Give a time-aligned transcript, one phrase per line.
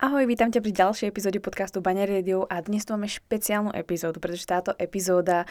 [0.00, 4.16] Ahoj, vítam ťa pri ďalšej epizóde podcastu Baňa Radio a dnes tu máme špeciálnu epizódu,
[4.16, 5.44] pretože táto epizóda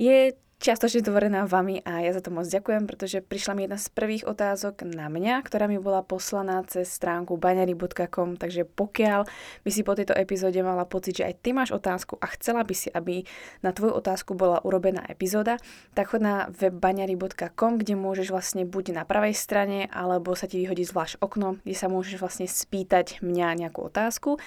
[0.00, 3.90] je čiastočne tvorená vami a ja za to moc ďakujem, pretože prišla mi jedna z
[3.90, 9.26] prvých otázok na mňa, ktorá mi bola poslaná cez stránku baňary.com, takže pokiaľ
[9.66, 12.74] by si po tejto epizóde mala pocit, že aj ty máš otázku a chcela by
[12.78, 13.26] si, aby
[13.66, 15.58] na tvoju otázku bola urobená epizóda,
[15.98, 20.62] tak chod na web baňary.com, kde môžeš vlastne buď na pravej strane, alebo sa ti
[20.62, 24.38] vyhodí zvlášť okno, kde sa môžeš vlastne spýtať mňa nejakú otázku.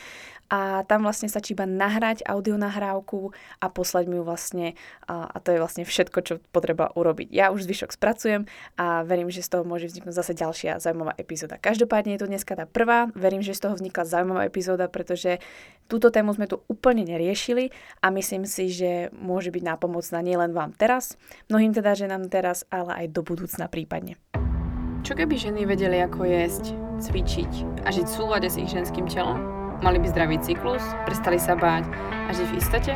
[0.46, 4.78] A tam vlastne stačí iba nahrať audio nahrávku a poslať mi ju vlastne
[5.10, 7.32] a, a to je vlastne všetko, čo potreba urobiť.
[7.32, 11.62] Ja už zvyšok spracujem a verím, že z toho môže vzniknúť zase ďalšia zaujímavá epizóda.
[11.62, 15.40] Každopádne je to dneska tá prvá, verím, že z toho vznikla zaujímavá epizóda, pretože
[15.88, 20.74] túto tému sme tu úplne neriešili a myslím si, že môže byť nápomocná nielen vám
[20.74, 21.16] teraz,
[21.48, 24.18] mnohým teda ženám teraz, ale aj do budúcna prípadne.
[25.06, 29.38] Čo keby ženy vedeli, ako jesť, cvičiť a žiť v súlade s ich ženským telom?
[29.86, 31.86] Mali by zdravý cyklus, prestali sa báť
[32.26, 32.94] a žiť v istote?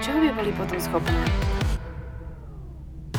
[0.00, 1.52] Čoho by boli potom schopné?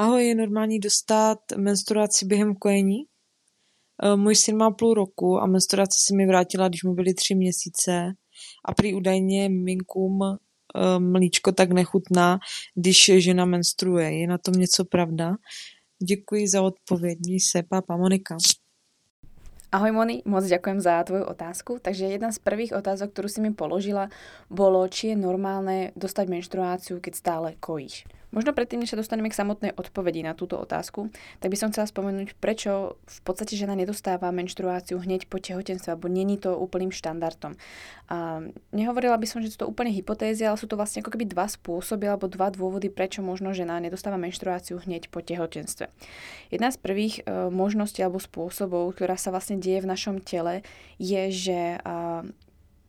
[0.00, 3.04] Ahoj, je normální dostat menstruaci během kojení?
[4.02, 7.34] Eh, můj syn má půl roku a menstruace se mi vrátila, když mu byly tři
[7.34, 8.12] měsíce
[8.64, 12.38] a prý údajně minkům eh, mlíčko tak nechutná,
[12.74, 14.18] když žena menstruuje.
[14.18, 15.36] Je na tom něco pravda?
[16.08, 17.18] Děkuji za odpověď.
[17.20, 18.36] Měj se, pápa Monika.
[19.72, 21.76] Ahoj Moni, moc ďakujem za tvoju otázku.
[21.82, 24.08] Takže jedna z prvých otázok, ktorú si mi položila,
[24.48, 28.08] bolo, či je normálne dostať menštruáciu, keď stále kojíš.
[28.28, 31.08] Možno predtým, než sa dostaneme k samotnej odpovedi na túto otázku,
[31.40, 36.12] tak by som chcela spomenúť, prečo v podstate žena nedostáva menštruáciu hneď po tehotenstve, alebo
[36.12, 37.56] není to úplným štandardom.
[38.12, 41.24] A nehovorila by som, že sú to úplne hypotézy, ale sú to vlastne ako keby
[41.24, 45.88] dva spôsoby alebo dva dôvody, prečo možno žena nedostáva menštruáciu hneď po tehotenstve.
[46.52, 50.60] Jedna z prvých e, možností alebo spôsobov, ktorá sa vlastne deje v našom tele,
[51.00, 51.60] je, že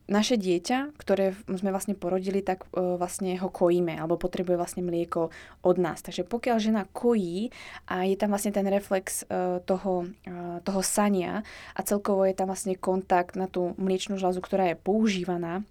[0.09, 5.29] naše dieťa, ktoré sme vlastne porodili, tak e, vlastne ho kojíme alebo potrebuje vlastne mlieko
[5.61, 6.01] od nás.
[6.01, 7.53] Takže pokiaľ žena kojí
[7.87, 11.45] a je tam vlastne ten reflex e, toho, e, toho sania
[11.77, 15.61] a celkovo je tam vlastne kontakt na tú mliečnú žľazu, ktorá je používaná,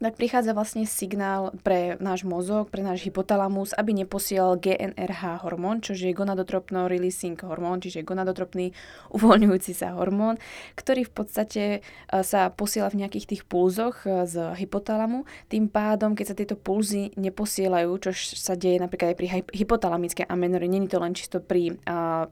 [0.00, 5.92] tak prichádza vlastne signál pre náš mozog, pre náš hypotalamus, aby neposielal GNRH hormón, čo
[5.92, 8.72] je gonadotropno-releasing hormón, čiže gonadotropný
[9.12, 10.40] uvoľňujúci sa hormón,
[10.72, 11.78] ktorý v podstate e,
[12.24, 15.28] sa posiela v nejakých tých pulzoch e, z hypotalamu.
[15.52, 20.64] Tým pádom, keď sa tieto pulzy neposielajú, čo sa deje napríklad aj pri hypotalamickej amenore,
[20.64, 21.76] není to len čisto pri,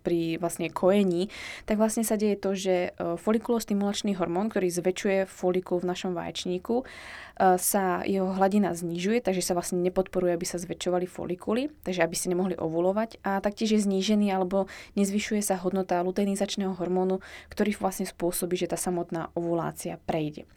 [0.00, 1.28] pri vlastne kojení,
[1.68, 6.88] tak vlastne sa deje to, že e, folikulostimulačný hormón, ktorý zväčšuje folikul v našom vaječníku,
[7.38, 12.34] sa jeho hladina znižuje, takže sa vlastne nepodporuje, aby sa zväčšovali folikuly, takže aby ste
[12.34, 14.66] nemohli ovulovať a taktiež je znížený alebo
[14.98, 20.50] nezvyšuje sa hodnota luteinizačného hormónu, ktorý vlastne spôsobí, že tá samotná ovulácia prejde.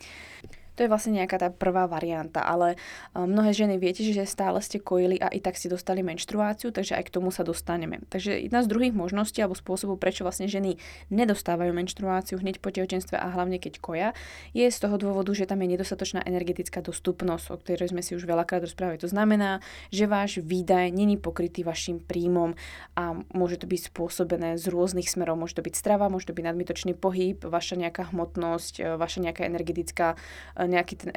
[0.75, 4.79] To je vlastne nejaká tá prvá varianta, ale eh, mnohé ženy viete, že stále ste
[4.79, 8.03] kojili a i tak ste dostali menštruáciu, takže aj k tomu sa dostaneme.
[8.07, 10.79] Takže jedna z druhých možností alebo spôsobov, prečo vlastne ženy
[11.11, 14.09] nedostávajú menštruáciu hneď po tehotenstve a hlavne keď koja,
[14.55, 18.23] je z toho dôvodu, že tam je nedostatočná energetická dostupnosť, o ktorej sme si už
[18.25, 19.01] veľakrát rozprávali.
[19.01, 19.59] To znamená,
[19.91, 22.55] že váš výdaj není pokrytý vašim príjmom
[22.97, 25.39] a môže to byť spôsobené z rôznych smerov.
[25.39, 29.45] Môže to byť strava, môže to byť nadmitočný pohyb, vaša nejaká hmotnosť, eh, vaša nejaká
[29.47, 31.09] energetická eh, nejaký ten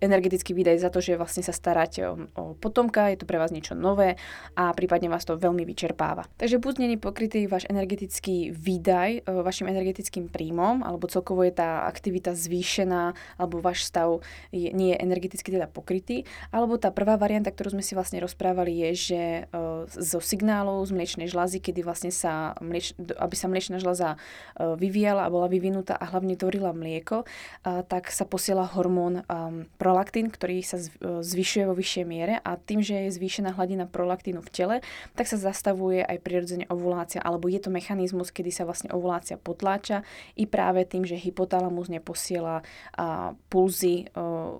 [0.00, 3.52] energetický výdaj za to, že vlastne sa staráte o, o potomka, je to pre vás
[3.52, 4.20] niečo nové
[4.56, 6.28] a prípadne vás to veľmi vyčerpáva.
[6.36, 11.88] Takže buď není pokrytý váš energetický výdaj e, vašim energetickým príjmom, alebo celkovo je tá
[11.88, 17.50] aktivita zvýšená, alebo váš stav je, nie je energeticky teda pokrytý, alebo tá prvá varianta,
[17.52, 19.42] ktorú sme si vlastne rozprávali, je, že e,
[19.88, 25.26] zo signálov z mliečnej žlazy, kedy vlastne sa mlieč, aby sa mliečna žlaza e, vyvíjala
[25.26, 27.26] a bola vyvinutá a hlavne tvorila mlieko,
[27.62, 30.82] tak sa posiela hormón hormón um, prolaktín, ktorý sa
[31.22, 34.76] zvyšuje vo vyššej miere a tým, že je zvýšená hladina prolaktínu v tele,
[35.14, 40.02] tak sa zastavuje aj prirodzene ovulácia, alebo je to mechanizmus, kedy sa vlastne ovulácia potláča
[40.34, 42.66] i práve tým, že hypotalamus neposiela
[42.98, 44.58] uh, pulzy uh,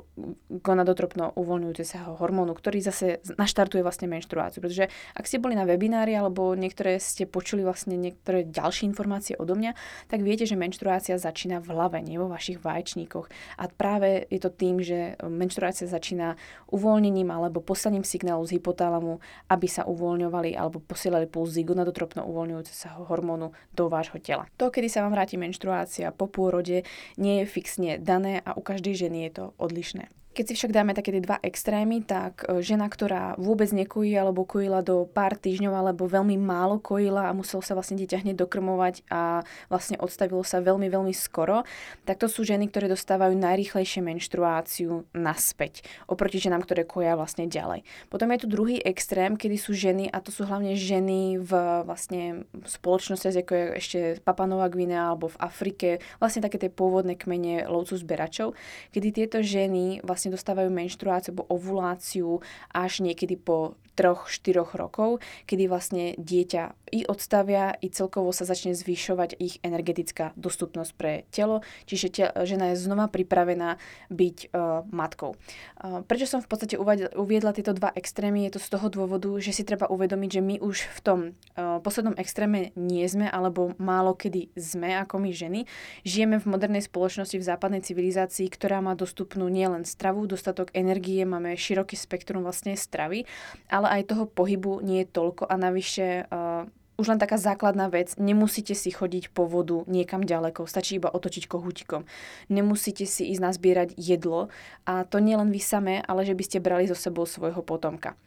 [0.62, 4.62] gonadotropno uvoľňujúceho hormónu, ktorý zase naštartuje vlastne menštruáciu.
[4.62, 4.86] Pretože
[5.18, 9.74] ak ste boli na webinári alebo niektoré ste počuli vlastne niektoré ďalšie informácie odo mňa,
[10.06, 13.32] tak viete, že menštruácia začína v hlave, nie vo vašich vaječníkoch.
[13.56, 16.36] A práve je to tým, že menštruácia začína
[16.68, 23.56] uvoľnením alebo poslaním signálu z hypotalamu, aby sa uvoľňovali alebo posielali pulzy gonadotropno uvoľňujúceho hormónu
[23.72, 24.44] do vášho tela.
[24.60, 26.84] To, kedy sa vám vráti menštruácia po pôrode,
[27.16, 30.19] nie je fixne dané a u každej ženy je to odlišné.
[30.30, 34.78] Keď si však dáme také dva extrémy, tak e, žena, ktorá vôbec nekojí alebo kojila
[34.78, 39.42] do pár týždňov alebo veľmi málo kojila a muselo sa vlastne dieťa hneď dokrmovať a
[39.66, 41.66] vlastne odstavilo sa veľmi, veľmi skoro,
[42.06, 47.82] tak to sú ženy, ktoré dostávajú najrýchlejšie menštruáciu naspäť oproti ženám, ktoré koja vlastne ďalej.
[48.06, 52.46] Potom je tu druhý extrém, kedy sú ženy, a to sú hlavne ženy v vlastne
[52.70, 57.98] spoločnosti, ako je ešte Papanova Gvinea alebo v Afrike, vlastne také tie pôvodné kmene lovcu
[57.98, 58.54] zberačov,
[58.94, 62.44] kedy tieto ženy vlastne vlastne dostávajú menštruáciu alebo ovuláciu
[62.76, 69.36] až niekedy po 3-4 rokov, kedy vlastne dieťa i odstavia, i celkovo sa začne zvyšovať
[69.38, 73.78] ich energetická dostupnosť pre telo, čiže te, žena je znova pripravená
[74.10, 75.36] byť uh, matkou.
[75.36, 76.80] Uh, prečo som v podstate
[77.14, 78.48] uviedla tieto dva extrémy?
[78.48, 81.78] Je to z toho dôvodu, že si treba uvedomiť, že my už v tom uh,
[81.84, 85.60] poslednom extréme nie sme, alebo málo kedy sme ako my ženy.
[86.02, 91.54] Žijeme v modernej spoločnosti, v západnej civilizácii, ktorá má dostupnú nielen stravu, dostatok energie, máme
[91.54, 93.24] široký spektrum vlastne stravy,
[93.70, 96.66] ale aj toho pohybu nie je toľko a navyše uh,
[97.00, 101.48] už len taká základná vec, nemusíte si chodiť po vodu niekam ďaleko, stačí iba otočiť
[101.48, 102.04] kohútikom.
[102.52, 104.52] Nemusíte si ísť nazbierať jedlo
[104.84, 108.20] a to nie len vy samé, ale že by ste brali so sebou svojho potomka.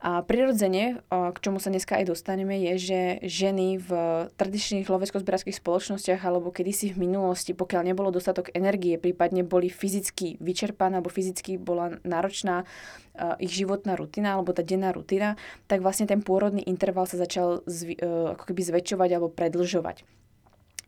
[0.00, 3.90] A prirodzene, k čomu sa dneska aj dostaneme, je, že ženy v
[4.32, 11.04] tradičných lovecko-zberárských spoločnostiach alebo kedysi v minulosti, pokiaľ nebolo dostatok energie, prípadne boli fyzicky vyčerpané
[11.04, 12.64] alebo fyzicky bola náročná
[13.44, 15.36] ich životná rutina alebo tá denná rutina,
[15.68, 20.08] tak vlastne ten pôrodný interval sa začal zvi, ako keby zväčšovať alebo predlžovať.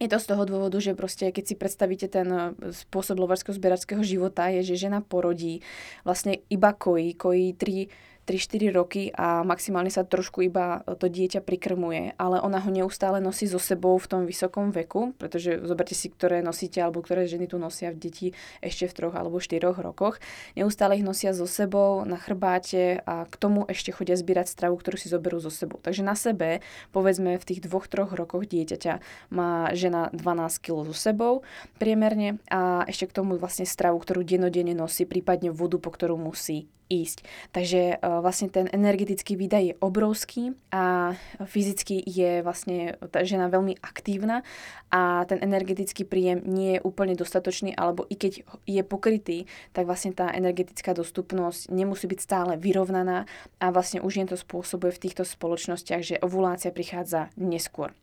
[0.00, 4.48] Je to z toho dôvodu, že proste keď si predstavíte ten spôsob lovarského zbieračského života,
[4.50, 5.60] je, že žena porodí,
[6.02, 12.16] vlastne iba kojí, kojí 3 3-4 roky a maximálne sa trošku iba to dieťa prikrmuje,
[12.16, 16.40] ale ona ho neustále nosí so sebou v tom vysokom veku, pretože zoberte si, ktoré
[16.40, 18.26] nosíte alebo ktoré ženy tu nosia v deti
[18.64, 20.16] ešte v troch alebo štyroch rokoch.
[20.56, 24.96] Neustále ich nosia so sebou na chrbáte a k tomu ešte chodia zbierať stravu, ktorú
[24.96, 25.76] si zoberú so sebou.
[25.84, 26.64] Takže na sebe,
[26.96, 31.44] povedzme v tých dvoch, troch rokoch dieťaťa má žena 12 kg so sebou
[31.76, 36.70] priemerne a ešte k tomu vlastne stravu, ktorú denodene nosí, prípadne vodu, po ktorú musí
[36.92, 37.24] ísť.
[37.56, 43.80] Takže e, vlastne ten energetický výdaj je obrovský a fyzicky je vlastne tá žena veľmi
[43.80, 44.44] aktívna
[44.92, 50.12] a ten energetický príjem nie je úplne dostatočný, alebo i keď je pokrytý, tak vlastne
[50.12, 53.24] tá energetická dostupnosť nemusí byť stále vyrovnaná
[53.56, 57.96] a vlastne už je to spôsobuje v týchto spoločnostiach, že ovulácia prichádza neskôr.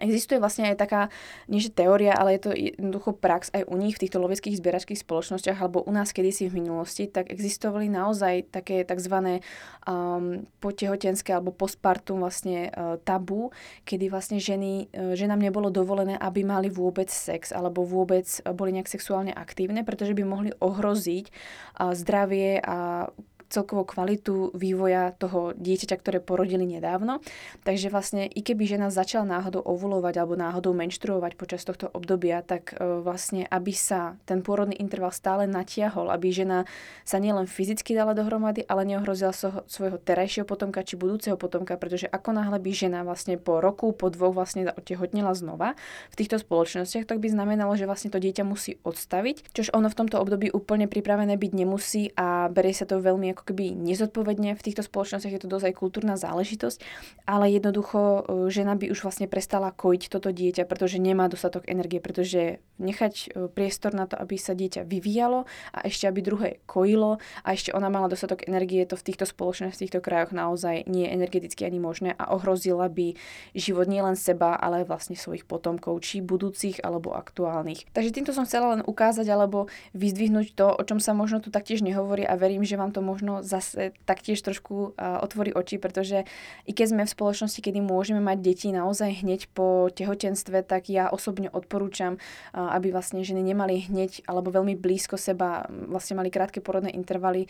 [0.00, 1.02] Existuje vlastne aj taká,
[1.46, 5.04] nie že teória, ale je to jednoducho prax aj u nich v týchto loveckých zbieračských
[5.04, 9.44] spoločnostiach alebo u nás kedysi v minulosti, tak existovali naozaj také tzv.
[9.84, 13.48] Um, potehotenské alebo postpartum vlastne uh, tabu,
[13.88, 18.76] kedy vlastne ženy, uh, ženám nebolo dovolené, aby mali vôbec sex alebo vôbec uh, boli
[18.76, 23.08] nejak sexuálne aktívne, pretože by mohli ohroziť uh, zdravie a
[23.50, 27.18] celkovú kvalitu vývoja toho dieťaťa, ktoré porodili nedávno.
[27.66, 32.78] Takže vlastne i keby žena začala náhodou ovulovať alebo náhodou menštruovať počas tohto obdobia, tak
[32.78, 36.64] e, vlastne, aby sa ten pôrodný interval stále natiahol, aby žena
[37.02, 42.06] sa nielen fyzicky dala dohromady, ale neohrozila so, svojho terajšieho potomka či budúceho potomka, pretože
[42.06, 45.74] ako náhle by žena vlastne po roku, po dvoch vlastne otehotnila znova
[46.14, 49.98] v týchto spoločnostiach, tak by znamenalo, že vlastne to dieťa musí odstaviť, čož ono v
[49.98, 54.56] tomto období úplne pripravené byť nemusí a berie sa to veľmi ako keby nezodpovedne.
[54.56, 56.78] V týchto spoločnostiach je to dosť aj kultúrna záležitosť,
[57.24, 58.20] ale jednoducho e,
[58.52, 63.26] žena by už vlastne prestala kojiť toto dieťa, pretože nemá dostatok energie, pretože nechať e,
[63.52, 65.44] priestor na to, aby sa dieťa vyvíjalo
[65.76, 69.76] a ešte aby druhé kojilo a ešte ona mala dostatok energie, to v týchto spoločnostiach,
[69.76, 73.14] v týchto krajoch naozaj nie je energeticky ani možné a ohrozila by
[73.54, 77.92] život nielen seba, ale vlastne svojich potomkov, či budúcich alebo aktuálnych.
[77.92, 81.84] Takže týmto som chcela len ukázať alebo vyzdvihnúť to, o čom sa možno tu taktiež
[81.84, 86.26] nehovorí a verím, že vám to možno možno zase taktiež trošku otvorí oči, pretože
[86.66, 91.06] i keď sme v spoločnosti, kedy môžeme mať deti naozaj hneď po tehotenstve, tak ja
[91.06, 92.18] osobne odporúčam,
[92.52, 97.46] aby vlastne ženy nemali hneď alebo veľmi blízko seba, vlastne mali krátke porodné intervaly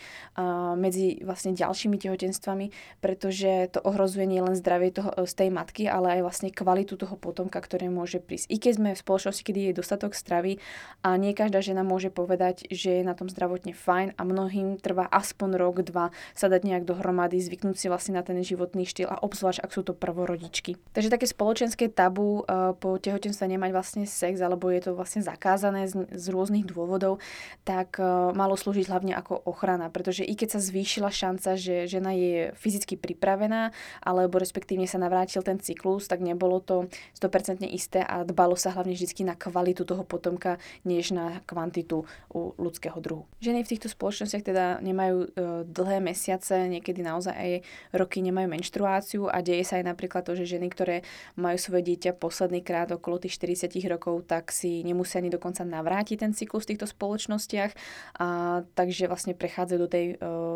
[0.77, 6.21] medzi vlastne ďalšími tehotenstvami, pretože to ohrozuje nielen zdravie toho, z tej matky, ale aj
[6.21, 8.53] vlastne kvalitu toho potomka, ktoré môže prísť.
[8.53, 10.61] I keď sme v spoločnosti, kedy je dostatok stravy
[11.01, 15.07] a nie každá žena môže povedať, že je na tom zdravotne fajn a mnohým trvá
[15.07, 19.23] aspoň rok, dva sa dať nejak dohromady, zvyknúť si vlastne na ten životný štýl a
[19.23, 20.75] obzvlášť, ak sú to prvorodičky.
[20.91, 25.87] Takže také spoločenské tabu uh, po tehotenstve nemať vlastne sex, alebo je to vlastne zakázané
[25.87, 27.23] z, z rôznych dôvodov,
[27.63, 32.11] tak uh, malo slúžiť hlavne ako ochrana, pretože i keď sa zvýšila šanca, že žena
[32.11, 33.71] je fyzicky pripravená,
[34.03, 38.97] alebo respektívne sa navrátil ten cyklus, tak nebolo to 100% isté a dbalo sa hlavne
[38.97, 43.29] vždy na kvalitu toho potomka, než na kvantitu u ľudského druhu.
[43.43, 45.27] Ženy v týchto spoločnostiach teda nemajú e,
[45.63, 47.51] dlhé mesiace, niekedy naozaj aj
[47.93, 51.05] roky nemajú menštruáciu a deje sa aj napríklad to, že ženy, ktoré
[51.37, 56.17] majú svoje dieťa posledný krát okolo tých 40 rokov, tak si nemusia ani dokonca navrátiť
[56.21, 57.71] ten cyklus v týchto spoločnostiach
[58.17, 60.15] a takže vlastne prechádzajú do tej e,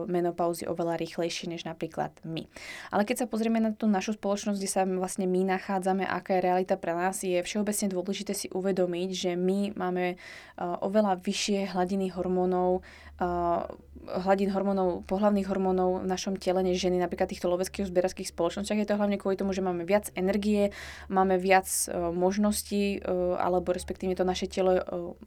[0.09, 2.45] menopauzy oveľa rýchlejšie než napríklad my.
[2.91, 6.45] Ale keď sa pozrieme na tú našu spoločnosť, kde sa vlastne my nachádzame, aká je
[6.45, 10.15] realita pre nás, je všeobecne dôležité si uvedomiť, že my máme e,
[10.59, 12.85] oveľa vyššie hladiny hormónov,
[14.05, 18.77] hladín hormónov, pohlavných hormónov v našom tele než ženy napríklad týchto loveckých zbierských spoločnostiach.
[18.77, 20.75] Je to hlavne kvôli tomu, že máme viac energie,
[21.09, 24.77] máme viac uh, možností, uh, alebo respektíve to naše telo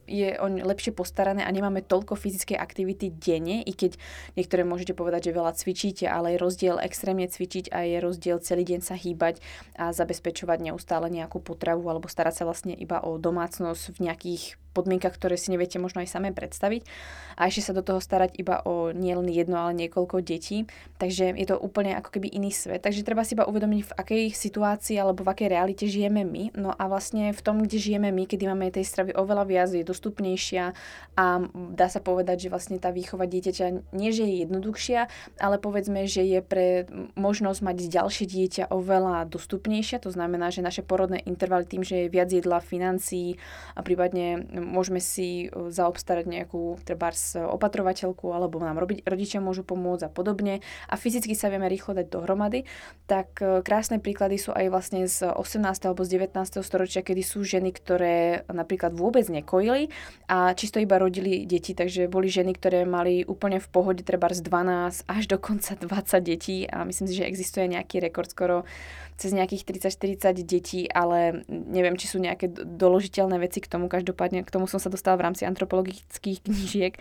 [0.06, 3.98] je on lepšie postarané a nemáme toľko fyzickej aktivity denne, i keď
[4.38, 8.62] niektoré môžete povedať, že veľa cvičíte, ale je rozdiel extrémne cvičiť a je rozdiel celý
[8.68, 9.40] deň sa hýbať
[9.74, 14.44] a zabezpečovať neustále nejakú potravu alebo starať sa vlastne iba o domácnosť v nejakých
[14.78, 16.86] podmienkach, ktoré si neviete možno aj samé predstaviť.
[17.34, 20.70] A ešte sa do toho starať iba o nielen jedno, ale niekoľko detí.
[21.02, 22.86] Takže je to úplne ako keby iný svet.
[22.86, 26.54] Takže treba si iba uvedomiť, v akej situácii alebo v akej realite žijeme my.
[26.54, 29.82] No a vlastne v tom, kde žijeme my, kedy máme tej stravy oveľa viac, je
[29.82, 30.74] dostupnejšia
[31.18, 31.24] a
[31.74, 35.00] dá sa povedať, že vlastne tá výchova dieťaťa nie, že je jednoduchšia,
[35.42, 36.86] ale povedzme, že je pre
[37.18, 40.02] možnosť mať ďalšie dieťa oveľa dostupnejšia.
[40.04, 43.40] To znamená, že naše porodné intervaly tým, že je viac jedla, financií
[43.74, 50.06] a prípadne môžeme si e, zaobstarať nejakú trebárs opatrovateľku alebo nám robiť, rodičia môžu pomôcť
[50.06, 52.68] a podobne a fyzicky sa vieme rýchlo dať dohromady,
[53.08, 55.64] tak e, krásne príklady sú aj vlastne z 18.
[55.64, 56.60] alebo z 19.
[56.60, 59.88] storočia, kedy sú ženy, ktoré napríklad vôbec nekojili
[60.28, 64.44] a čisto iba rodili deti, takže boli ženy, ktoré mali úplne v pohode treba z
[64.44, 68.68] 12 až dokonca 20 detí a myslím si, že existuje nejaký rekord skoro
[69.18, 73.90] cez nejakých 30-40 detí, ale neviem, či sú nejaké doložiteľné veci k tomu.
[73.90, 76.94] Každopádne k tomu som sa dostala v rámci antropologických knížiek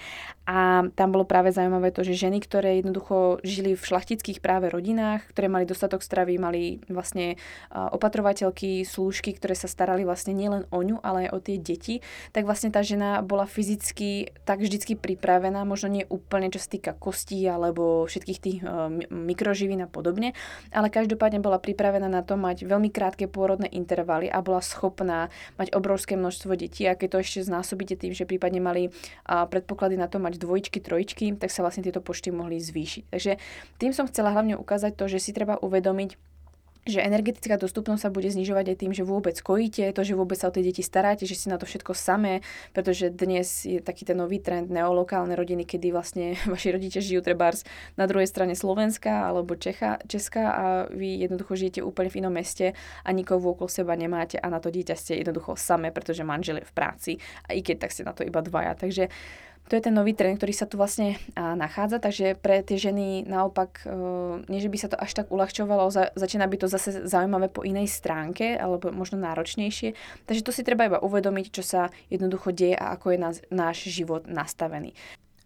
[0.49, 5.29] a tam bolo práve zaujímavé to, že ženy, ktoré jednoducho žili v šlachtických práve rodinách,
[5.29, 7.37] ktoré mali dostatok stravy, mali vlastne
[7.69, 12.01] opatrovateľky, slúžky, ktoré sa starali vlastne nielen o ňu, ale aj o tie deti,
[12.33, 16.91] tak vlastne tá žena bola fyzicky tak vždycky pripravená, možno nie úplne čo sa týka
[16.97, 18.59] kostí alebo všetkých tých
[19.13, 20.33] mikroživín a podobne,
[20.73, 25.75] ale každopádne bola pripravená na to mať veľmi krátke pôrodné intervaly a bola schopná mať
[25.75, 28.89] obrovské množstvo detí a keď to ešte znásobíte tým, že prípadne mali
[29.27, 33.03] predpoklady na to mať dvojičky, trojičky, tak sa vlastne tieto počty mohli zvýšiť.
[33.11, 33.31] Takže
[33.77, 36.15] tým som chcela hlavne ukázať to, že si treba uvedomiť,
[36.87, 40.49] že energetická dostupnosť sa bude znižovať aj tým, že vôbec kojíte, to, že vôbec sa
[40.49, 42.41] o tie deti staráte, že si na to všetko samé,
[42.71, 47.67] pretože dnes je taký ten nový trend neolokálne rodiny, kedy vlastne vaši rodičia žijú trebárs
[47.99, 52.73] na druhej strane Slovenska alebo Čecha, Česka a vy jednoducho žijete úplne v inom meste
[53.03, 56.69] a nikoho okolo seba nemáte a na to dieťa ste jednoducho samé, pretože manžel je
[56.69, 57.11] v práci
[57.47, 58.73] a i keď tak ste na to iba dvaja.
[58.77, 59.09] Takže
[59.67, 63.83] to je ten nový trend, ktorý sa tu vlastne nachádza, takže pre tie ženy naopak,
[63.83, 63.91] e,
[64.47, 67.91] nie že by sa to až tak uľahčovalo, začína byť to zase zaujímavé po inej
[67.91, 69.93] stránke, alebo možno náročnejšie.
[70.23, 73.19] Takže to si treba iba uvedomiť, čo sa jednoducho deje a ako je
[73.51, 74.95] náš život nastavený.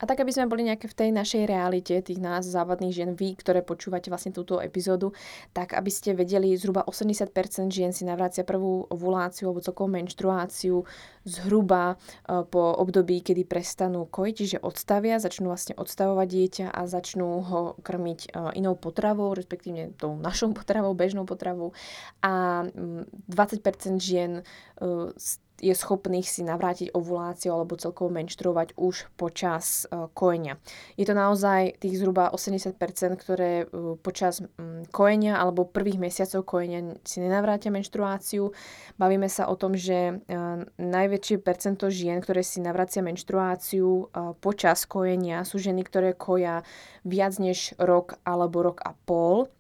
[0.02, 3.38] A tak, aby sme boli nejaké v tej našej realite, tých nás závadných žien, vy,
[3.38, 5.14] ktoré počúvate vlastne túto epizódu,
[5.54, 10.82] tak aby ste vedeli, zhruba 80% žien si navrácia prvú ovuláciu alebo celkovú menštruáciu
[11.22, 17.30] zhruba e, po období, kedy prestanú kojiť, čiže odstavia, začnú vlastne odstavovať dieťa a začnú
[17.46, 21.78] ho krmiť e, inou potravou, respektíve tou našou potravou, bežnou potravou.
[22.26, 22.66] A
[23.30, 24.44] 20% žien e,
[25.62, 30.58] je schopných si navrátiť ovuláciu alebo celkovo menštruovať už počas uh, kojenia.
[30.98, 32.74] Je to naozaj tých zhruba 80%,
[33.22, 38.50] ktoré uh, počas um, kojenia alebo prvých mesiacov kojenia si nenavrátia menštruáciu.
[38.98, 44.10] Bavíme sa o tom, že uh, najväčšie percento žien, ktoré si navracia menštruáciu
[44.42, 46.66] počas kojenia, sú ženy, ktoré koja
[47.06, 49.52] viac než rok alebo rok a pol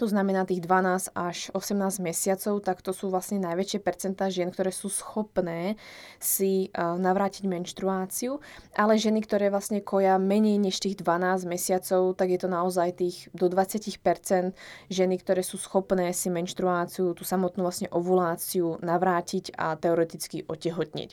[0.00, 4.72] to znamená tých 12 až 18 mesiacov, tak to sú vlastne najväčšie percentá žien, ktoré
[4.72, 5.76] sú schopné
[6.16, 8.40] si navrátiť menštruáciu,
[8.72, 13.28] ale ženy, ktoré vlastne koja menej než tých 12 mesiacov, tak je to naozaj tých
[13.36, 14.56] do 20%
[14.88, 21.10] ženy, ktoré sú schopné si menštruáciu, tú samotnú vlastne ovuláciu navrátiť a teoreticky otehotniť.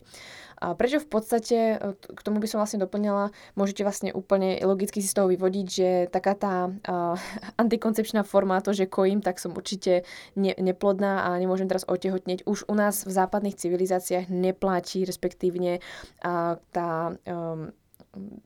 [0.57, 5.05] A prečo v podstate, e, k tomu by som vlastne doplnila, môžete vlastne úplne logicky
[5.05, 7.13] si z toho vyvodiť, že taká tá uh,
[7.61, 10.05] antikoncepčná forma, to, že kojím, tak som určite
[10.37, 12.45] ne, neplodná a nemôžem teraz otehotneť.
[12.45, 15.81] Už u nás v západných civilizáciách neplatí, respektívne
[16.21, 17.73] uh, tá um,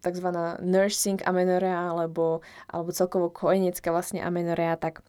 [0.01, 0.27] tzv.
[0.63, 5.03] nursing amenorrea alebo, alebo celkovo kojenecká vlastne amenorrea, tak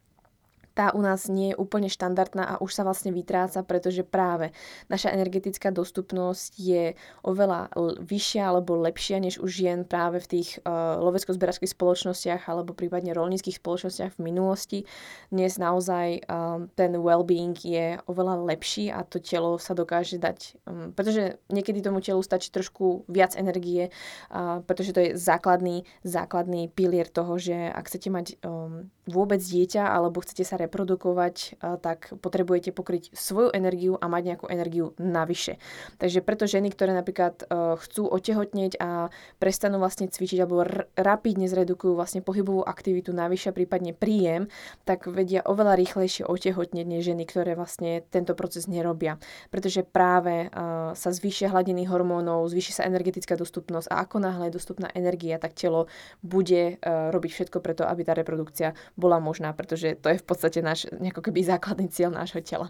[0.73, 4.57] tá u nás nie je úplne štandardná a už sa vlastne vytráca, pretože práve
[4.89, 6.85] naša energetická dostupnosť je
[7.25, 13.13] oveľa vyššia alebo lepšia než už žien práve v tých uh, lovecko-zberačských spoločnostiach alebo prípadne
[13.13, 14.79] rolníckých spoločnostiach v minulosti.
[15.29, 20.97] Dnes naozaj uh, ten well-being je oveľa lepší a to telo sa dokáže dať, um,
[20.97, 23.93] pretože niekedy tomu telu stačí trošku viac energie,
[24.33, 29.83] uh, pretože to je základný, základný pilier toho, že ak chcete mať um, vôbec dieťa
[29.83, 35.57] alebo chcete sa reprodukovať, tak potrebujete pokryť svoju energiu a mať nejakú energiu navyše.
[35.97, 39.09] Takže preto ženy, ktoré napríklad e, chcú otehotneť a
[39.41, 40.67] prestanú vlastne cvičiť alebo
[40.99, 44.53] rapidne zredukujú vlastne pohybovú aktivitu navyše, prípadne príjem,
[44.85, 49.17] tak vedia oveľa rýchlejšie otehotneť než ženy, ktoré vlastne tento proces nerobia.
[49.49, 50.59] Pretože práve e,
[50.93, 55.57] sa zvýšia hladiny hormónov, zvýši sa energetická dostupnosť a ako náhle je dostupná energia, tak
[55.57, 55.89] telo
[56.21, 60.52] bude e, robiť všetko preto, aby tá reprodukcia bola možná, pretože to je v podstate
[60.61, 62.69] náš, ako keby základný cieľ nášho tela.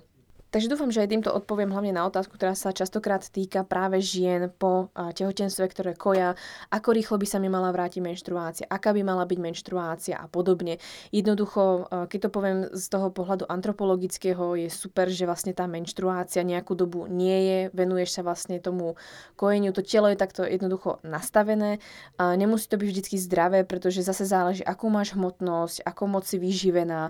[0.52, 4.52] Takže dúfam, že aj týmto odpoviem hlavne na otázku, ktorá sa častokrát týka práve žien
[4.52, 6.36] po tehotenstve, ktoré koja,
[6.68, 10.76] ako rýchlo by sa mi mala vrátiť menštruácia, aká by mala byť menštruácia a podobne.
[11.08, 16.76] Jednoducho, keď to poviem z toho pohľadu antropologického, je super, že vlastne tá menštruácia nejakú
[16.76, 19.00] dobu nie je, venuješ sa vlastne tomu
[19.40, 21.80] kojeniu, to telo je takto jednoducho nastavené.
[22.20, 27.08] Nemusí to byť vždy zdravé, pretože zase záleží, akú máš hmotnosť, ako moc si vyživená,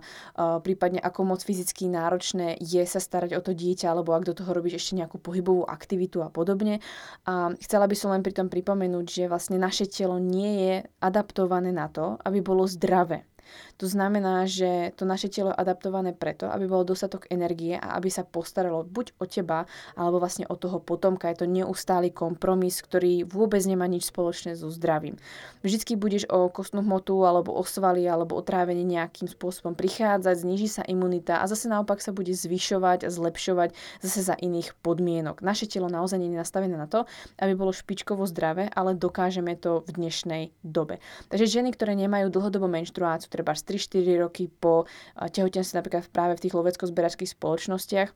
[0.63, 4.51] prípadne ako moc fyzicky náročné je sa starať o to dieťa, alebo ak do toho
[4.53, 6.79] robíš ešte nejakú pohybovú aktivitu a podobne.
[7.29, 11.71] A chcela by som len pri tom pripomenúť, že vlastne naše telo nie je adaptované
[11.75, 13.27] na to, aby bolo zdravé.
[13.83, 18.15] To znamená, že to naše telo je adaptované preto, aby bol dostatok energie a aby
[18.15, 19.67] sa postaralo buď o teba,
[19.99, 21.27] alebo vlastne o toho potomka.
[21.35, 25.19] Je to neustály kompromis, ktorý vôbec nemá nič spoločné so zdravím.
[25.67, 30.71] Vždycky budeš o kostnú hmotu, alebo o svaly, alebo o trávenie nejakým spôsobom prichádzať, zniží
[30.71, 35.43] sa imunita a zase naopak sa bude zvyšovať a zlepšovať zase za iných podmienok.
[35.43, 37.03] Naše telo naozaj nie je nastavené na to,
[37.43, 41.03] aby bolo špičkovo zdravé, ale dokážeme to v dnešnej dobe.
[41.35, 44.85] Takže ženy, ktoré nemajú dlhodobú menštruáciu, treba 3-4 roky po
[45.17, 48.13] tehotenstve napríklad práve v tých lovecko-zberačských spoločnostiach,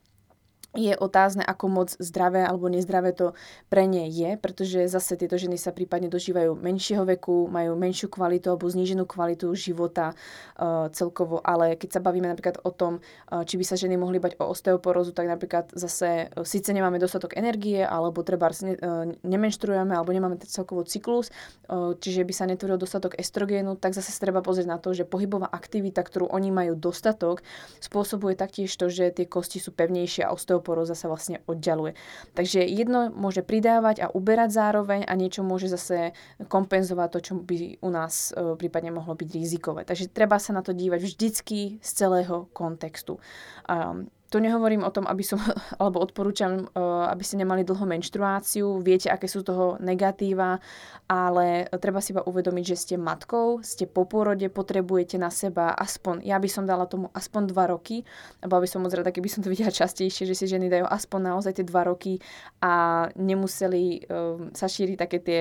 [0.76, 3.32] je otázne, ako moc zdravé alebo nezdravé to
[3.72, 8.52] pre ne je, pretože zase tieto ženy sa prípadne dožívajú menšieho veku, majú menšiu kvalitu
[8.52, 13.56] alebo zníženú kvalitu života uh, celkovo, ale keď sa bavíme napríklad o tom, uh, či
[13.56, 17.80] by sa ženy mohli bať o osteoporózu, tak napríklad zase uh, síce nemáme dostatok energie,
[17.80, 21.32] alebo treba uh, nemenštrujeme, alebo nemáme celkovo cyklus,
[21.72, 25.48] uh, čiže by sa netvoril dostatok estrogénu, tak zase treba pozrieť na to, že pohybová
[25.48, 27.40] aktivita, ktorú oni majú dostatok,
[27.80, 31.94] spôsobuje taktiež to, že tie kosti sú pevnejšie a osteoporóza osteoporóza sa vlastne oddialuje.
[32.34, 36.10] Takže jedno môže pridávať a uberať zároveň a niečo môže zase
[36.50, 39.86] kompenzovať to, čo by u nás e, prípadne mohlo byť rizikové.
[39.86, 43.22] Takže treba sa na to dívať vždycky z celého kontextu.
[44.30, 45.38] To nehovorím o tom, aby som,
[45.80, 50.58] alebo odporúčam, eh, aby ste nemali dlho menštruáciu, viete, aké sú toho negatíva,
[51.06, 56.26] ale treba si iba uvedomiť, že ste matkou, ste po pôrode, potrebujete na seba aspoň,
[56.26, 58.02] ja by som dala tomu aspoň 2 roky,
[58.42, 61.20] bola by som moc rada, keby som to videla častejšie, že si ženy dajú aspoň
[61.34, 62.18] naozaj tie 2 roky
[62.58, 65.40] a nemuseli um, sa šíriť také tie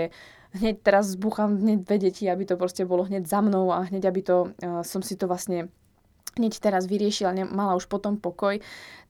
[0.56, 4.08] hneď teraz zbúcham hneď dve deti, aby to proste bolo hneď za mnou a hneď
[4.08, 5.67] aby to, uh, som si to vlastne
[6.36, 8.60] hneď teraz vyriešila, mala už potom pokoj,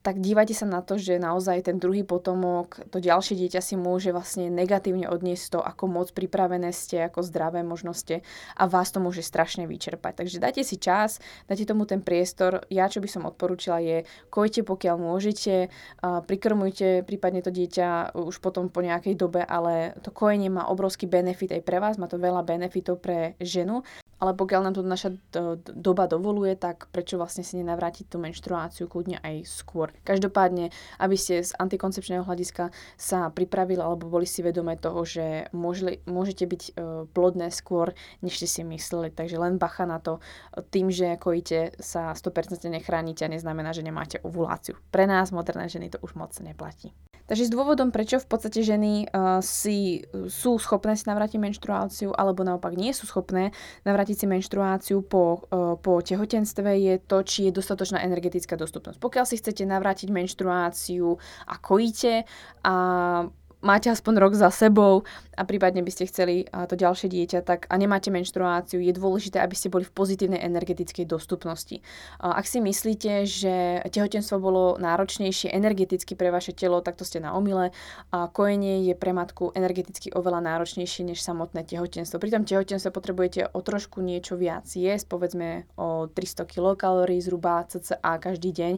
[0.06, 4.14] tak dívajte sa na to, že naozaj ten druhý potomok, to ďalšie dieťa si môže
[4.14, 8.22] vlastne negatívne odniesť to, ako moc pripravené ste, ako zdravé možnosti
[8.54, 10.22] a vás to môže strašne vyčerpať.
[10.22, 11.18] Takže dajte si čas,
[11.50, 12.62] dajte tomu ten priestor.
[12.70, 18.70] Ja, čo by som odporúčila, je kojte pokiaľ môžete, prikrmujte prípadne to dieťa už potom
[18.70, 22.46] po nejakej dobe, ale to kojenie má obrovský benefit aj pre vás, má to veľa
[22.46, 23.82] benefitov pre ženu
[24.16, 25.12] ale pokiaľ nám to naša
[25.76, 29.92] doba dovoluje, tak prečo vlastne si nenavrátiť tú menštruáciu kľudne aj skôr.
[30.04, 36.00] Každopádne, aby ste z antikoncepčného hľadiska sa pripravili alebo boli si vedomé toho, že môžli,
[36.06, 36.72] môžete byť e,
[37.10, 39.10] plodné skôr, než ste si mysleli.
[39.10, 40.20] Takže len bacha na to.
[40.70, 44.76] Tým, že kojíte sa 100% nechránite a neznamená, že nemáte ovuláciu.
[44.92, 46.94] Pre nás, moderné ženy, to už moc neplatí.
[47.26, 52.46] Takže s dôvodom, prečo v podstate ženy uh, si sú schopné si navrátiť menštruáciu alebo
[52.46, 53.50] naopak nie sú schopné
[53.82, 59.02] navrátiť si menštruáciu po, uh, po tehotenstve je to, či je dostatočná energetická dostupnosť.
[59.02, 61.18] Pokiaľ si chcete navrátiť menštruáciu
[61.50, 62.22] a kojíte
[62.62, 62.74] a
[63.64, 65.04] máte aspoň rok za sebou
[65.36, 69.52] a prípadne by ste chceli to ďalšie dieťa, tak a nemáte menštruáciu, je dôležité, aby
[69.52, 71.84] ste boli v pozitívnej energetickej dostupnosti.
[72.20, 77.36] Ak si myslíte, že tehotenstvo bolo náročnejšie energeticky pre vaše telo, tak to ste na
[77.36, 77.68] omyle.
[78.12, 82.16] Kojenie je pre matku energeticky oveľa náročnejšie než samotné tehotenstvo.
[82.16, 88.00] Pri tom tehotenstve potrebujete o trošku niečo viac jesť, povedzme o 300 kilokalórií zhruba cca
[88.16, 88.72] každý deň,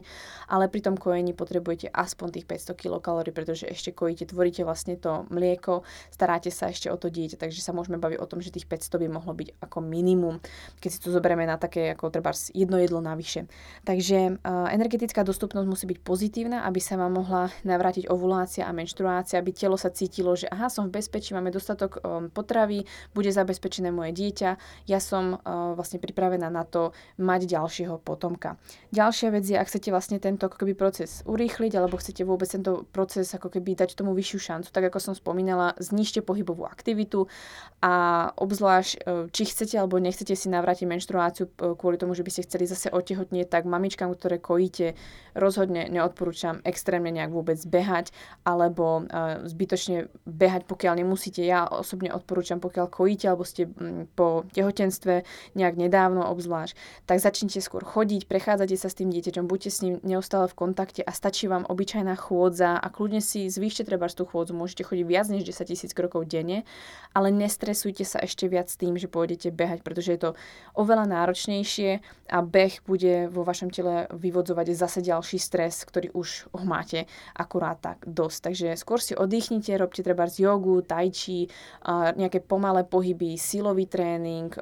[0.51, 5.25] ale pri tom kojení potrebujete aspoň tých 500 kilokalórií, pretože ešte kojíte, tvoríte vlastne to
[5.33, 5.81] mlieko,
[6.13, 9.01] staráte sa ešte o to dieťa, takže sa môžeme baviť o tom, že tých 500
[9.01, 10.37] by mohlo byť ako minimum,
[10.77, 13.49] keď si to zoberieme na také ako treba jedno jedlo navyše.
[13.87, 19.41] Takže uh, energetická dostupnosť musí byť pozitívna, aby sa vám mohla navrátiť ovulácia a menštruácia,
[19.41, 23.89] aby telo sa cítilo, že aha, som v bezpečí, máme dostatok um, potravy, bude zabezpečené
[23.89, 24.49] moje dieťa,
[24.85, 28.59] ja som uh, vlastne pripravená na to mať ďalšieho potomka.
[28.91, 32.83] Ďalšia vec je, ak chcete vlastne tento ako keby proces urýchliť, alebo chcete vôbec tento
[32.91, 34.69] proces ako keby dať tomu vyššiu šancu, šancu.
[34.75, 37.31] Tak ako som spomínala, znižte pohybovú aktivitu
[37.79, 42.31] a obzvlášť, e, či chcete alebo nechcete si navrátiť menštruáciu e, kvôli tomu, že by
[42.35, 44.99] ste chceli zase otehotnieť, tak mamičkám, ktoré kojíte,
[45.31, 48.11] rozhodne neodporúčam extrémne nejak vôbec behať
[48.43, 51.39] alebo e, zbytočne behať, pokiaľ nemusíte.
[51.39, 53.71] Ja osobne odporúčam, pokiaľ kojíte alebo ste
[54.19, 55.23] po tehotenstve
[55.55, 56.75] nejak nedávno obzvlášť,
[57.07, 60.99] tak začnite skôr chodiť, prechádzate sa s tým dieťaťom, buďte s ním neustále v kontakte
[60.99, 65.27] a stačí vám obyčajná chôdza a kľudne si zvýšte treba tú chôdzu môžete chodiť viac
[65.29, 66.65] než 10 tisíc krokov denne,
[67.13, 70.31] ale nestresujte sa ešte viac tým, že pôjdete behať, pretože je to
[70.77, 76.65] oveľa náročnejšie a beh bude vo vašom tele vyvodzovať zase ďalší stres, ktorý už ho
[76.65, 78.39] máte akurát tak dosť.
[78.49, 81.49] Takže skôr si oddychnite, robte treba z jogu, tai chi,
[81.89, 84.53] nejaké pomalé pohyby, silový tréning,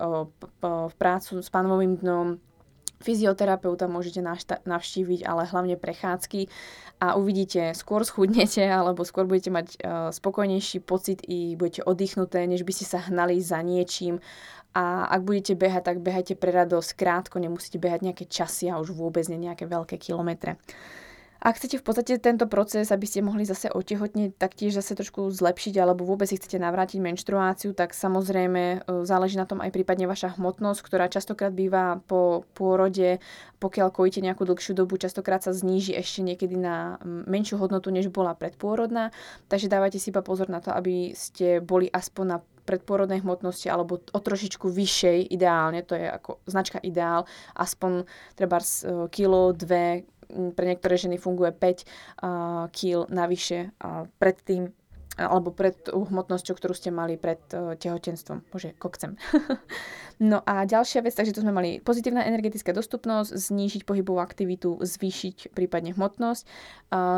[0.96, 2.40] prácu s panovým dnom,
[2.98, 4.26] Fyzioterapeuta môžete
[4.66, 6.50] navštíviť, ale hlavne prechádzky
[6.98, 12.66] a uvidíte, skôr schudnete alebo skôr budete mať uh, spokojnejší pocit i budete oddychnuté, než
[12.66, 14.18] by ste sa hnali za niečím.
[14.74, 18.94] A ak budete behať, tak behajte pre radosť krátko, nemusíte behať nejaké časy a už
[18.94, 20.58] vôbec nie nejaké veľké kilometre.
[21.38, 25.78] Ak chcete v podstate tento proces, aby ste mohli zase otehotniť, taktiež zase trošku zlepšiť
[25.78, 30.36] alebo vôbec si chcete navrátiť menštruáciu, tak samozrejme e, záleží na tom aj prípadne vaša
[30.36, 33.22] hmotnosť, ktorá častokrát býva po pôrode,
[33.62, 38.34] pokiaľ kojíte nejakú dlhšiu dobu, častokrát sa zníži ešte niekedy na menšiu hodnotu, než bola
[38.34, 39.14] predpôrodná.
[39.46, 44.04] Takže dávajte si iba pozor na to, aby ste boli aspoň na predpôrodnej hmotnosti alebo
[44.04, 47.24] o trošičku vyššej ideálne, to je ako značka ideál,
[47.56, 48.04] aspoň
[48.36, 53.72] treba e, kilo, dve, pre niektoré ženy funguje 5 uh, kg navyše
[54.20, 54.70] pred tým,
[55.18, 58.46] alebo pred hmotnosťou, ktorú ste mali pred uh, tehotenstvom.
[58.54, 59.18] Bože, kokcem.
[60.32, 65.58] no a ďalšia vec, takže tu sme mali pozitívna energetická dostupnosť, znížiť pohybovú aktivitu, zvýšiť
[65.58, 66.44] prípadne hmotnosť.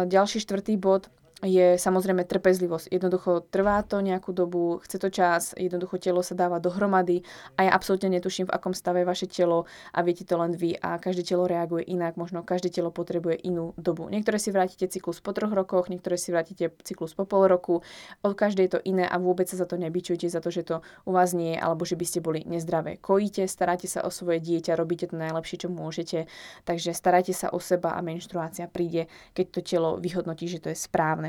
[0.07, 2.91] Ďalší štvrtý bod, je samozrejme trpezlivosť.
[2.91, 7.23] Jednoducho trvá to nejakú dobu, chce to čas, jednoducho telo sa dáva dohromady
[7.55, 9.63] a ja absolútne netuším, v akom stave vaše telo
[9.95, 13.71] a viete to len vy a každé telo reaguje inak, možno každé telo potrebuje inú
[13.79, 14.11] dobu.
[14.11, 17.79] Niektoré si vrátite cyklus po troch rokoch, niektoré si vrátite cyklus po pol roku,
[18.19, 20.75] od každej je to iné a vôbec sa za to nebyčujte, za to, že to
[21.07, 22.99] u vás nie je, alebo že by ste boli nezdravé.
[22.99, 26.27] Kojíte, staráte sa o svoje dieťa, robíte to najlepšie, čo môžete,
[26.67, 30.77] takže starajte sa o seba a menštruácia príde, keď to telo vyhodnotí, že to je
[30.77, 31.28] správne.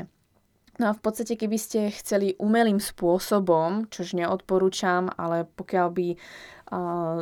[0.81, 7.21] No a v podstate, keby ste chceli umelým spôsobom, čož neodporúčam, ale pokiaľ by uh,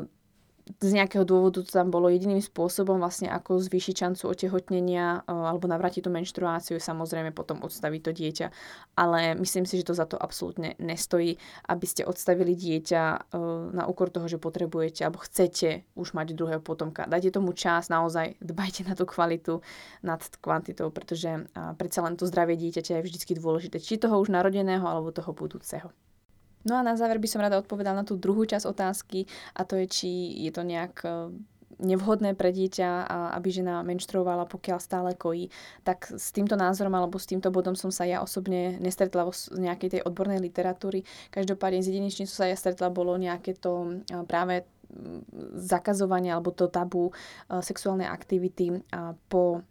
[0.78, 5.66] z nejakého dôvodu to tam bolo jediným spôsobom vlastne ako zvýšiť šancu otehotnenia e, alebo
[5.66, 8.48] navrátiť tú menštruáciu, samozrejme potom odstaviť to dieťa.
[8.94, 13.18] Ale myslím si, že to za to absolútne nestojí, aby ste odstavili dieťa e,
[13.74, 17.10] na úkor toho, že potrebujete alebo chcete už mať druhého potomka.
[17.10, 19.66] Dajte tomu čas, naozaj dbajte na tú kvalitu
[20.06, 24.86] nad kvantitou, pretože predsa len to zdravie dieťaťa je vždy dôležité, či toho už narodeného
[24.86, 25.90] alebo toho budúceho.
[26.68, 29.24] No a na záver by som rada odpovedala na tú druhú časť otázky
[29.56, 30.10] a to je, či
[30.44, 31.32] je to nejak e,
[31.80, 33.08] nevhodné pre dieťa,
[33.40, 35.48] aby žena menštruovala, pokiaľ stále kojí.
[35.88, 40.00] Tak s týmto názorom alebo s týmto bodom som sa ja osobne nestretla vo nejakej
[40.00, 41.08] tej odbornej literatúry.
[41.32, 44.68] Každopádne z jedinečne som sa ja stretla, bolo nejaké to e, práve
[45.56, 47.14] zakazovanie alebo to tabu e,
[47.64, 48.84] sexuálnej aktivity
[49.32, 49.64] po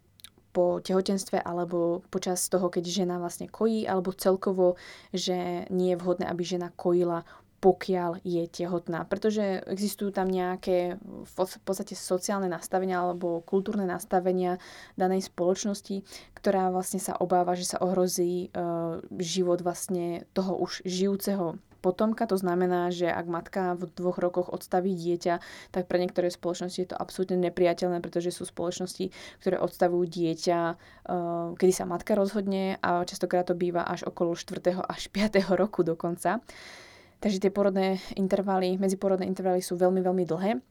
[0.59, 4.75] po tehotenstve alebo počas toho, keď žena vlastne kojí, alebo celkovo,
[5.15, 7.23] že nie je vhodné, aby žena kojila
[7.59, 9.03] pokiaľ je tehotná.
[9.03, 14.63] Pretože existujú tam nejaké v podstate sociálne nastavenia alebo kultúrne nastavenia
[14.95, 16.07] danej spoločnosti,
[16.39, 18.63] ktorá vlastne sa obáva, že sa ohrozí e,
[19.19, 22.27] život vlastne toho už žijúceho potomka.
[22.27, 26.89] To znamená, že ak matka v dvoch rokoch odstaví dieťa, tak pre niektoré spoločnosti je
[26.91, 29.11] to absolútne nepriateľné, pretože sú spoločnosti,
[29.43, 30.77] ktoré odstavujú dieťa, eh,
[31.57, 34.85] kedy sa matka rozhodne a častokrát to býva až okolo 4.
[34.85, 35.55] až 5.
[35.57, 36.43] roku dokonca.
[37.19, 40.63] Takže tie porodné intervaly, medziporodné intervaly sú veľmi, veľmi dlhé.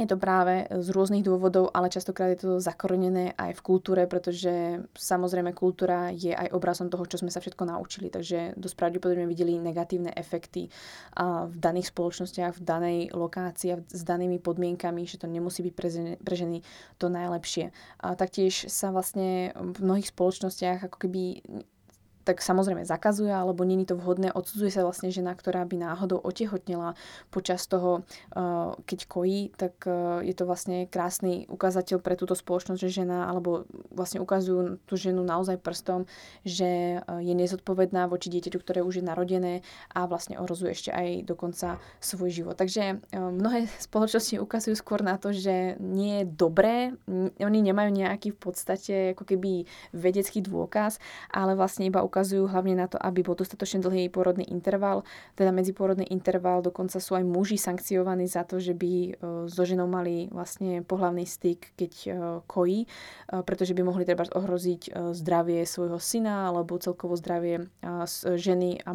[0.00, 4.80] Je to práve z rôznych dôvodov, ale častokrát je to zakorenené aj v kultúre, pretože
[4.96, 8.08] samozrejme kultúra je aj obrazom toho, čo sme sa všetko naučili.
[8.08, 10.72] Takže dosť pravdepodobne videli negatívne efekty
[11.20, 15.74] v daných spoločnostiach, v danej lokácii a s danými podmienkami, že to nemusí byť
[16.24, 16.64] pre ženy
[16.96, 17.68] to najlepšie.
[18.00, 21.44] A taktiež sa vlastne v mnohých spoločnostiach ako keby
[22.22, 26.94] tak samozrejme zakazuje, alebo není to vhodné, odsudzuje sa vlastne žena, ktorá by náhodou otehotnila
[27.34, 32.78] počas toho, uh, keď kojí, tak uh, je to vlastne krásny ukazateľ pre túto spoločnosť,
[32.78, 36.06] že žena, alebo vlastne ukazujú tú ženu naozaj prstom,
[36.46, 39.54] že uh, je nezodpovedná voči dieťaťu, ktoré už je narodené
[39.90, 42.54] a vlastne ohrozuje ešte aj dokonca svoj život.
[42.56, 46.94] Takže mnohé spoločnosti ukazujú skôr na to, že nie je dobré,
[47.38, 52.84] oni nemajú nejaký v podstate ako keby vedecký dôkaz, ale vlastne iba ukazujú hlavne na
[52.92, 58.28] to, aby bol dostatočne dlhý porodný interval, teda medziporodný interval, dokonca sú aj muži sankciovaní
[58.28, 59.10] za to, že by e,
[59.48, 62.10] so ženou mali vlastne pohlavný styk, keď e,
[62.44, 62.88] kojí, e,
[63.40, 67.70] pretože by mohli treba ohroziť zdravie svojho syna alebo celkovo zdravie
[68.36, 68.90] ženy a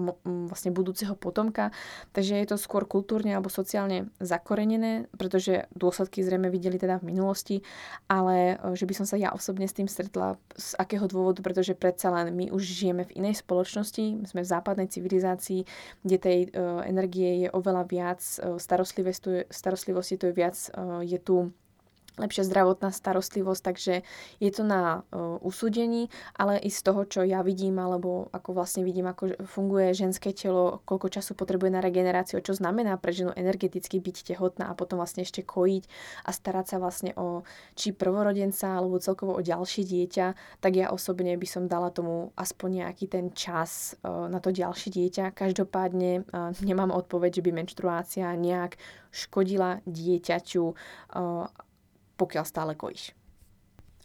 [0.45, 1.73] vlastne budúceho potomka.
[2.13, 7.65] Takže je to skôr kultúrne alebo sociálne zakorenené, pretože dôsledky zrejme videli teda v minulosti,
[8.12, 12.12] ale že by som sa ja osobne s tým stretla, z akého dôvodu, pretože predsa
[12.12, 15.63] len my už žijeme v inej spoločnosti, sme v západnej civilizácii,
[16.04, 21.52] kde tej uh, energie je oveľa viac, uh, starostlivosti, to je viac, uh, je tu
[22.17, 23.93] lepšia zdravotná starostlivosť, takže
[24.41, 28.82] je to na uh, usúdení, ale i z toho, čo ja vidím, alebo ako vlastne
[28.82, 34.01] vidím, ako funguje ženské telo, koľko času potrebuje na regeneráciu, čo znamená pre ženu energeticky
[34.01, 35.84] byť tehotná a potom vlastne ešte kojiť
[36.25, 37.45] a starať sa vlastne o
[37.77, 42.86] či prvorodenca, alebo celkovo o ďalšie dieťa, tak ja osobne by som dala tomu aspoň
[42.86, 45.38] nejaký ten čas uh, na to ďalšie dieťa.
[45.38, 48.82] Každopádne uh, nemám odpoveď, že by menštruácia nejak
[49.13, 50.65] škodila dieťaťu
[52.17, 53.13] pokiaľ stále kojíš.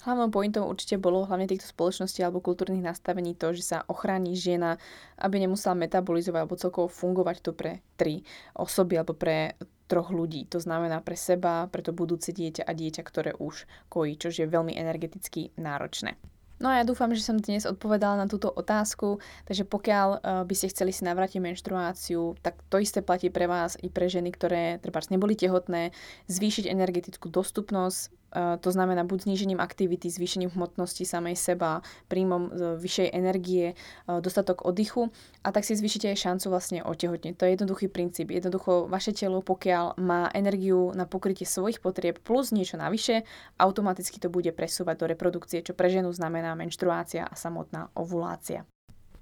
[0.02, 4.74] Hlavnou pointou určite bolo hlavne týchto spoločností alebo kultúrnych nastavení to, že sa ochráni žena,
[5.14, 8.26] aby nemusela metabolizovať alebo celkovo fungovať to pre tri
[8.58, 9.54] osoby alebo pre
[9.86, 10.50] troch ľudí.
[10.50, 14.42] To znamená pre seba, pre to budúce dieťa a dieťa, ktoré už kojí, čo je
[14.42, 16.18] veľmi energeticky náročné.
[16.62, 19.18] No a ja dúfam, že som dnes odpovedala na túto otázku,
[19.50, 23.74] takže pokiaľ uh, by ste chceli si navrátiť menštruáciu, tak to isté platí pre vás
[23.82, 25.90] i pre ženy, ktoré treba neboli tehotné,
[26.30, 33.08] zvýšiť energetickú dostupnosť, Eh, to znamená buď znížením aktivity, zvýšením hmotnosti samej seba, príjmom vyššej
[33.12, 35.12] energie, eh, dostatok oddychu
[35.44, 37.34] a tak si zvýšite aj šancu vlastne otehotneť.
[37.38, 38.30] To je jednoduchý princíp.
[38.32, 43.22] Jednoducho vaše telo, pokiaľ má energiu na pokrytie svojich potrieb plus niečo navyše,
[43.60, 48.71] automaticky to bude presúvať do reprodukcie, čo pre ženu znamená menštruácia a samotná ovulácia.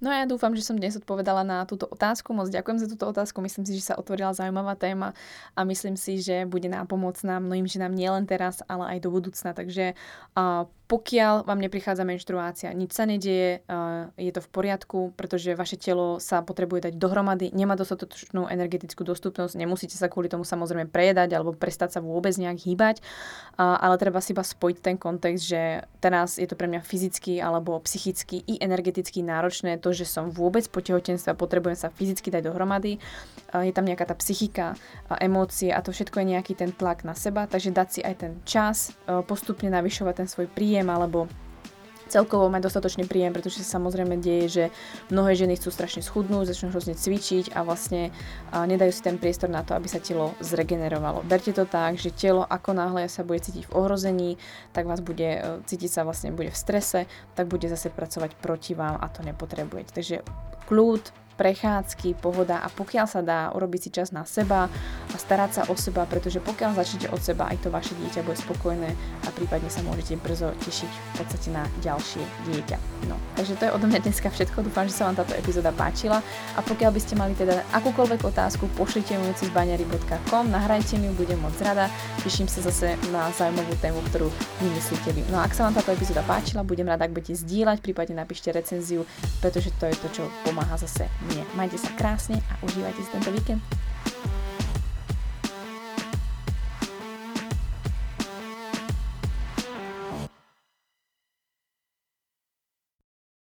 [0.00, 2.32] No a ja dúfam, že som dnes odpovedala na túto otázku.
[2.32, 3.44] Moc ďakujem za túto otázku.
[3.44, 5.12] Myslím si, že sa otvorila zaujímavá téma
[5.52, 9.52] a myslím si, že bude nápomocná mnohým ženám nielen teraz, ale aj do budúcna.
[9.52, 9.92] Takže
[10.40, 13.62] uh, pokiaľ vám neprichádza menštruácia, nič sa nedieje,
[14.18, 19.54] je to v poriadku, pretože vaše telo sa potrebuje dať dohromady, nemá dostatočnú energetickú dostupnosť,
[19.54, 23.06] nemusíte sa kvôli tomu samozrejme prejedať alebo prestať sa vôbec nejak hýbať,
[23.54, 27.78] ale treba si iba spojiť ten kontext, že teraz je to pre mňa fyzicky alebo
[27.86, 32.46] psychicky i energeticky náročné to, to, že som vôbec po tehotenstve potrebujem sa fyzicky dať
[32.46, 33.02] dohromady.
[33.50, 34.78] Je tam nejaká tá psychika,
[35.18, 38.32] emócie a to všetko je nejaký ten tlak na seba, takže dať si aj ten
[38.46, 38.94] čas,
[39.26, 41.26] postupne navyšovať ten svoj príjem alebo
[42.10, 44.64] celkovo mať dostatočný príjem, pretože sa samozrejme deje, že
[45.14, 48.10] mnohé ženy chcú strašne schudnúť, začnú hrozne cvičiť a vlastne
[48.50, 51.22] nedajú si ten priestor na to, aby sa telo zregenerovalo.
[51.22, 54.30] Berte to tak, že telo ako náhle sa bude cítiť v ohrození,
[54.74, 57.06] tak vás bude e, cítiť sa vlastne bude v strese,
[57.38, 59.94] tak bude zase pracovať proti vám a to nepotrebujete.
[59.94, 60.16] Takže
[60.66, 61.02] kľud,
[61.40, 64.68] prechádzky, pohoda a pokiaľ sa dá urobiť si čas na seba
[65.08, 68.36] a starať sa o seba, pretože pokiaľ začnete od seba, aj to vaše dieťa bude
[68.36, 68.92] spokojné
[69.24, 72.20] a prípadne sa môžete brzo tešiť v podstate na ďalšie
[72.52, 72.76] dieťa.
[73.08, 76.20] No, takže to je odo mňa dneska všetko, dúfam, že sa vám táto epizóda páčila
[76.52, 81.16] a pokiaľ by ste mali teda akúkoľvek otázku, pošlite mu cez baňary.com, nahrajte mi ju,
[81.16, 81.88] budem moc rada,
[82.20, 84.28] teším sa zase na zaujímavú tému, ktorú
[84.60, 85.24] vymyslíte vy.
[85.32, 88.52] No a ak sa vám táto epizóda páčila, budem rada, ak budete zdieľať, prípadne napíšte
[88.52, 89.08] recenziu,
[89.40, 91.42] pretože to je to, čo pomáha zase mne.
[91.54, 93.62] Majte sa krásne a užívajte si tento víkend.